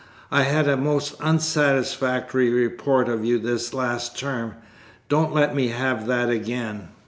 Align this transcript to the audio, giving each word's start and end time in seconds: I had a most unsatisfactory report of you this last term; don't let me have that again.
I 0.31 0.45
had 0.45 0.67
a 0.67 0.75
most 0.77 1.13
unsatisfactory 1.21 2.49
report 2.49 3.07
of 3.07 3.23
you 3.23 3.37
this 3.37 3.71
last 3.71 4.17
term; 4.17 4.55
don't 5.09 5.31
let 5.31 5.53
me 5.53 5.67
have 5.67 6.07
that 6.07 6.27
again. 6.27 6.87